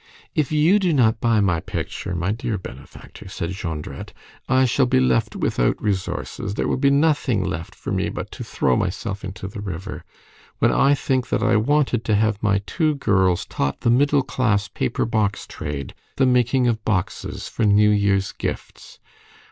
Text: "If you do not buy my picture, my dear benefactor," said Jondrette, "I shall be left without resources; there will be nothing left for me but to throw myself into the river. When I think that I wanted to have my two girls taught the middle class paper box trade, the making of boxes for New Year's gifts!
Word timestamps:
"If 0.33 0.51
you 0.51 0.79
do 0.79 0.93
not 0.93 1.21
buy 1.21 1.41
my 1.41 1.59
picture, 1.59 2.15
my 2.15 2.31
dear 2.31 2.57
benefactor," 2.57 3.27
said 3.27 3.51
Jondrette, 3.51 4.13
"I 4.49 4.65
shall 4.65 4.87
be 4.87 4.99
left 4.99 5.35
without 5.35 5.79
resources; 5.79 6.55
there 6.55 6.67
will 6.67 6.77
be 6.77 6.89
nothing 6.89 7.43
left 7.43 7.75
for 7.75 7.91
me 7.91 8.09
but 8.09 8.31
to 8.31 8.43
throw 8.43 8.75
myself 8.75 9.23
into 9.23 9.47
the 9.47 9.61
river. 9.61 10.03
When 10.57 10.71
I 10.71 10.95
think 10.95 11.29
that 11.29 11.43
I 11.43 11.55
wanted 11.55 12.03
to 12.05 12.15
have 12.15 12.41
my 12.41 12.63
two 12.65 12.95
girls 12.95 13.45
taught 13.45 13.81
the 13.81 13.91
middle 13.91 14.23
class 14.23 14.67
paper 14.67 15.05
box 15.05 15.45
trade, 15.45 15.93
the 16.15 16.25
making 16.25 16.65
of 16.65 16.83
boxes 16.83 17.47
for 17.47 17.63
New 17.63 17.91
Year's 17.91 18.31
gifts! 18.31 18.99